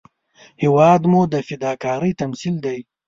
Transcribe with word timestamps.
هېواد 0.63 1.01
مو 1.11 1.21
د 1.33 1.35
فداکارۍ 1.47 2.11
تمثیل 2.21 2.55
دی 2.65 2.79